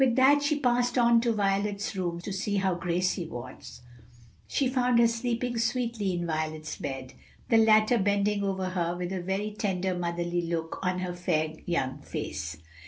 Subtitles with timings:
[0.03, 3.83] With that she passed on into Violet's rooms to see how Gracie was.
[4.47, 7.13] She found her sleeping sweetly in Violet's bed,
[7.49, 11.99] the latter bending over her with a very tender, motherly look on her fair young
[12.01, 12.57] face.